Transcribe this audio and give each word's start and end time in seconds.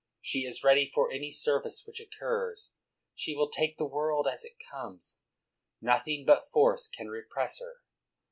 She 0.19 0.45
is 0.45 0.63
ready 0.63 0.87
for 0.87 1.11
any 1.11 1.31
service 1.31 1.85
which 1.85 1.99
occurs; 1.99 2.71
she 3.13 3.35
will 3.35 3.51
take 3.51 3.77
the 3.77 3.85
world 3.85 4.27
as 4.27 4.43
it 4.43 4.53
comes; 4.71 5.19
nothing 5.79 6.25
but 6.25 6.49
force 6.49 6.87
can 6.87 7.07
repress 7.09 7.59
her. 7.59 7.81